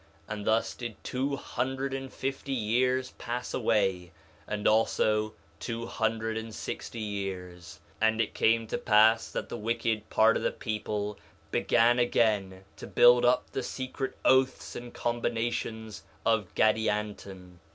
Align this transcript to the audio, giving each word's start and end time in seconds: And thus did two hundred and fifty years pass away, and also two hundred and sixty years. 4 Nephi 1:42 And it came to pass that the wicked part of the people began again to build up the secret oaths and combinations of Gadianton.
And 0.27 0.45
thus 0.47 0.73
did 0.73 0.95
two 1.03 1.35
hundred 1.35 1.93
and 1.93 2.11
fifty 2.11 2.53
years 2.53 3.11
pass 3.19 3.53
away, 3.53 4.11
and 4.47 4.67
also 4.67 5.35
two 5.59 5.85
hundred 5.85 6.37
and 6.39 6.55
sixty 6.55 6.97
years. 6.99 7.79
4 7.99 8.09
Nephi 8.09 8.09
1:42 8.09 8.09
And 8.11 8.21
it 8.21 8.33
came 8.33 8.65
to 8.65 8.77
pass 8.79 9.29
that 9.29 9.49
the 9.49 9.57
wicked 9.57 10.09
part 10.09 10.37
of 10.37 10.41
the 10.41 10.49
people 10.51 11.19
began 11.51 11.99
again 11.99 12.63
to 12.77 12.87
build 12.87 13.25
up 13.25 13.51
the 13.51 13.61
secret 13.61 14.17
oaths 14.25 14.75
and 14.75 14.91
combinations 14.91 16.01
of 16.25 16.55
Gadianton. 16.55 17.59